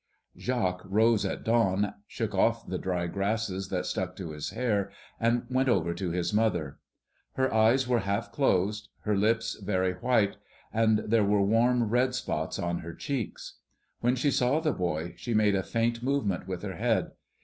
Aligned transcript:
Jacques 0.35 0.81
rose 0.85 1.23
at 1.27 1.43
dawn, 1.43 1.93
shook 2.07 2.33
off 2.33 2.65
the 2.67 2.79
dry 2.79 3.05
grasses 3.05 3.69
that 3.69 3.85
stuck 3.85 4.15
to 4.15 4.31
his 4.31 4.49
hair, 4.49 4.89
and 5.19 5.43
went 5.51 5.69
over 5.69 5.93
to 5.93 6.09
his 6.09 6.33
mother. 6.33 6.79
Her 7.33 7.53
eyes 7.53 7.87
were 7.87 7.99
half 7.99 8.31
closed, 8.31 8.87
her 9.01 9.15
lips 9.15 9.59
very 9.61 9.93
white, 9.93 10.37
and 10.73 10.97
there 11.05 11.23
were 11.23 11.43
warm 11.43 11.83
red 11.83 12.15
spots 12.15 12.57
on 12.57 12.79
her 12.79 12.95
cheeks. 12.95 13.59
When 13.99 14.15
she 14.15 14.31
saw 14.31 14.59
the 14.59 14.73
boy, 14.73 15.13
she 15.17 15.35
made 15.35 15.53
a 15.53 15.61
faint 15.61 16.01
movement 16.01 16.47
with 16.47 16.63
her 16.63 16.77
head. 16.77 17.11